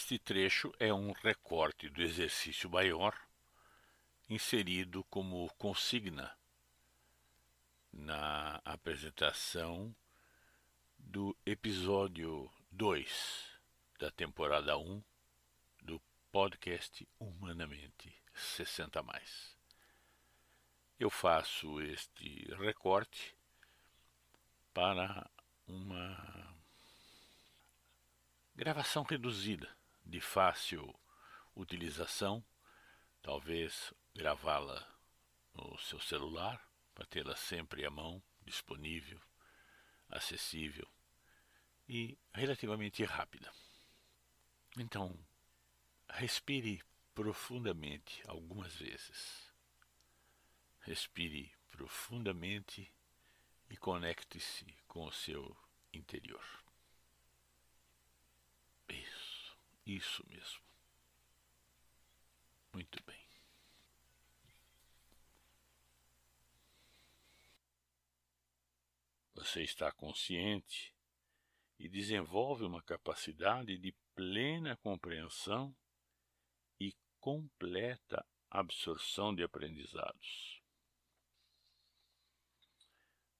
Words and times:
Este 0.00 0.16
trecho 0.16 0.72
é 0.78 0.94
um 0.94 1.10
recorte 1.10 1.88
do 1.88 2.00
exercício 2.00 2.70
maior 2.70 3.20
inserido 4.30 5.02
como 5.10 5.52
consigna 5.54 6.38
na 7.92 8.62
apresentação 8.64 9.92
do 10.96 11.36
episódio 11.44 12.48
2 12.70 13.50
da 13.98 14.08
temporada 14.08 14.78
1 14.78 15.02
do 15.82 16.00
podcast 16.30 17.06
Humanamente 17.18 18.14
60 18.32 19.02
mais. 19.02 19.58
Eu 20.96 21.10
faço 21.10 21.82
este 21.82 22.44
recorte 22.54 23.36
para 24.72 25.28
uma 25.66 26.56
gravação 28.54 29.02
reduzida 29.02 29.76
de 30.08 30.20
fácil 30.20 30.98
utilização, 31.54 32.42
talvez 33.20 33.92
gravá-la 34.14 34.88
no 35.52 35.78
seu 35.78 36.00
celular 36.00 36.66
para 36.94 37.04
tê-la 37.04 37.36
sempre 37.36 37.84
à 37.84 37.90
mão, 37.90 38.22
disponível, 38.42 39.20
acessível 40.08 40.88
e 41.86 42.18
relativamente 42.32 43.04
rápida. 43.04 43.52
Então, 44.78 45.14
respire 46.08 46.82
profundamente 47.14 48.22
algumas 48.26 48.74
vezes. 48.76 49.52
Respire 50.80 51.52
profundamente 51.70 52.90
e 53.68 53.76
conecte-se 53.76 54.64
com 54.86 55.04
o 55.04 55.12
seu 55.12 55.54
interior. 55.92 56.67
Isso, 59.88 60.22
mesmo. 60.28 60.60
Muito 62.74 63.02
bem. 63.04 63.26
Você 69.32 69.62
está 69.62 69.90
consciente 69.90 70.94
e 71.78 71.88
desenvolve 71.88 72.64
uma 72.64 72.82
capacidade 72.82 73.78
de 73.78 73.96
plena 74.14 74.76
compreensão 74.76 75.74
e 76.78 76.94
completa 77.18 78.26
absorção 78.50 79.34
de 79.34 79.42
aprendizados. 79.42 80.62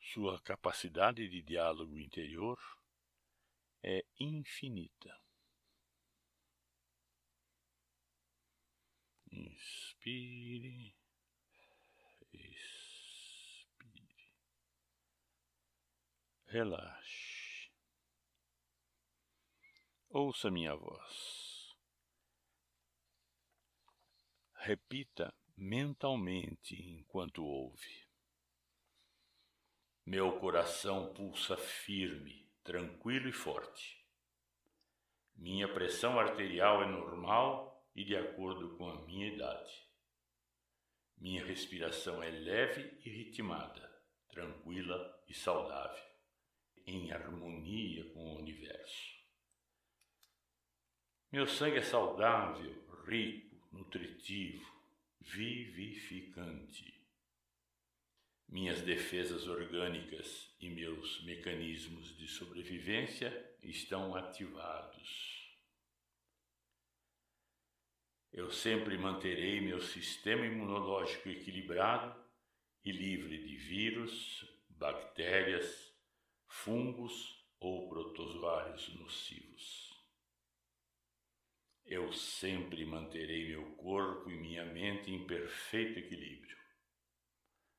Sua 0.00 0.40
capacidade 0.42 1.28
de 1.28 1.42
diálogo 1.42 1.98
interior 1.98 2.56
é 3.82 4.04
infinita. 4.20 5.25
Inspire, 9.56 10.94
expire, 12.34 13.64
relaxe. 16.46 17.70
Ouça 20.10 20.50
minha 20.50 20.74
voz. 20.74 21.74
Repita 24.56 25.34
mentalmente 25.56 26.74
enquanto 26.74 27.42
ouve. 27.42 28.06
Meu 30.04 30.38
coração 30.38 31.14
pulsa 31.14 31.56
firme, 31.56 32.46
tranquilo 32.62 33.26
e 33.26 33.32
forte. 33.32 34.04
Minha 35.34 35.72
pressão 35.72 36.20
arterial 36.20 36.82
é 36.82 36.86
normal 36.86 37.75
e 37.96 38.04
de 38.04 38.14
acordo 38.14 38.76
com 38.76 38.90
a 38.90 39.06
minha 39.06 39.26
idade. 39.26 39.82
Minha 41.16 41.42
respiração 41.42 42.22
é 42.22 42.30
leve 42.30 43.00
e 43.02 43.08
ritmada, 43.08 43.90
tranquila 44.28 45.24
e 45.26 45.32
saudável, 45.32 46.04
em 46.86 47.10
harmonia 47.10 48.04
com 48.12 48.34
o 48.34 48.38
universo. 48.38 49.16
Meu 51.32 51.46
sangue 51.46 51.78
é 51.78 51.82
saudável, 51.82 52.86
rico, 53.06 53.66
nutritivo, 53.72 54.70
vivificante. 55.20 56.94
Minhas 58.46 58.82
defesas 58.82 59.48
orgânicas 59.48 60.54
e 60.60 60.68
meus 60.68 61.24
mecanismos 61.24 62.16
de 62.16 62.28
sobrevivência 62.28 63.56
estão 63.62 64.14
ativados. 64.14 65.35
Eu 68.36 68.50
sempre 68.50 68.98
manterei 68.98 69.62
meu 69.62 69.80
sistema 69.80 70.44
imunológico 70.44 71.26
equilibrado 71.30 72.14
e 72.84 72.92
livre 72.92 73.42
de 73.42 73.56
vírus, 73.56 74.46
bactérias, 74.68 75.90
fungos 76.46 77.42
ou 77.58 77.88
protozoários 77.88 78.94
nocivos. 78.94 79.90
Eu 81.86 82.12
sempre 82.12 82.84
manterei 82.84 83.48
meu 83.48 83.74
corpo 83.76 84.30
e 84.30 84.36
minha 84.36 84.66
mente 84.66 85.10
em 85.10 85.26
perfeito 85.26 85.98
equilíbrio. 85.98 86.58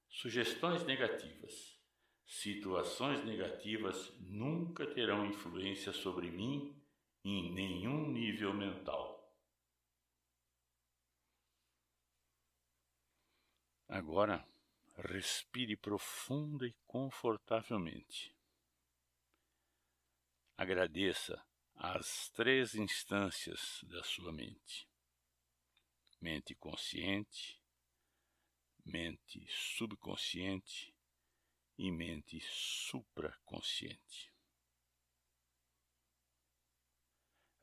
Sugestões 0.10 0.84
negativas, 0.86 1.80
situações 2.26 3.24
negativas 3.24 4.12
nunca 4.20 4.88
terão 4.88 5.24
influência 5.24 5.94
sobre 5.94 6.32
mim 6.32 6.76
em 7.24 7.54
nenhum 7.54 8.10
nível 8.12 8.56
mental. 8.56 9.17
Agora, 13.98 14.48
respire 14.96 15.76
profunda 15.76 16.68
e 16.68 16.76
confortavelmente. 16.86 18.32
Agradeça 20.56 21.44
as 21.74 22.30
três 22.30 22.76
instâncias 22.76 23.80
da 23.86 24.04
sua 24.04 24.32
mente: 24.32 24.88
mente 26.22 26.54
consciente, 26.54 27.60
mente 28.86 29.44
subconsciente 29.50 30.94
e 31.76 31.92
mente 31.92 32.40
supraconsciente. 32.52 34.32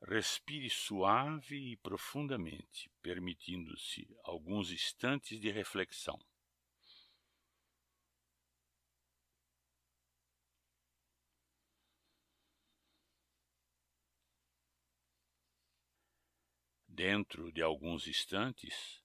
Respire 0.07 0.69
suave 0.69 1.71
e 1.71 1.77
profundamente, 1.77 2.91
permitindo-se 3.01 4.07
alguns 4.23 4.71
instantes 4.71 5.39
de 5.39 5.49
reflexão. 5.49 6.23
Dentro 16.87 17.51
de 17.51 17.63
alguns 17.63 18.07
instantes, 18.07 19.03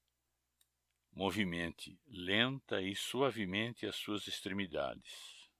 movimente 1.10 1.98
lenta 2.06 2.82
e 2.82 2.94
suavemente 2.94 3.86
as 3.86 3.96
suas 3.96 4.26
extremidades, 4.26 5.50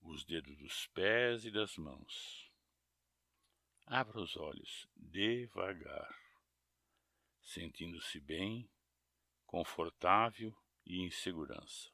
os 0.00 0.24
dedos 0.24 0.56
dos 0.56 0.86
pés 0.86 1.44
e 1.44 1.50
das 1.50 1.76
mãos. 1.76 2.43
Abra 3.86 4.20
os 4.20 4.36
olhos 4.36 4.88
devagar, 4.96 6.18
sentindo-se 7.42 8.18
bem, 8.18 8.68
confortável 9.46 10.56
e 10.86 11.00
em 11.00 11.10
segurança. 11.10 11.92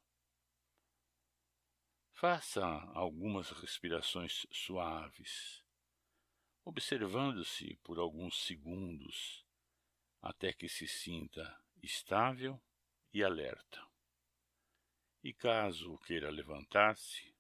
Faça 2.13 2.65
algumas 2.95 3.51
respirações 3.51 4.47
suaves, 4.53 5.65
observando-se 6.65 7.77
por 7.83 7.99
alguns 7.99 8.45
segundos 8.45 9.45
até 10.23 10.53
que 10.53 10.69
se 10.69 10.87
sinta 10.87 11.59
estável 11.83 12.61
e 13.13 13.25
alerta. 13.25 13.85
E 15.23 15.33
caso 15.33 15.99
queira 15.99 16.31
levantar-se, 16.31 17.35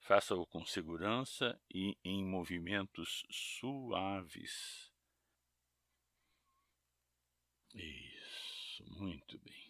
Faça-o 0.00 0.46
com 0.46 0.64
segurança 0.64 1.60
e 1.72 1.96
em 2.04 2.24
movimentos 2.24 3.24
suaves. 3.30 4.90
Isso, 7.74 8.84
muito 8.96 9.38
bem. 9.40 9.67